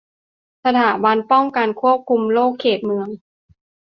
[0.63, 3.09] สถาบันป้องกันควบคุมโรคเขตเมือง